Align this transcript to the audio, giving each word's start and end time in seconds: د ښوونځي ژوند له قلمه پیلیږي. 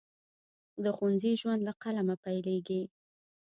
د 0.83 0.85
ښوونځي 0.95 1.31
ژوند 1.41 1.61
له 1.67 1.73
قلمه 1.81 2.15
پیلیږي. 2.23 2.81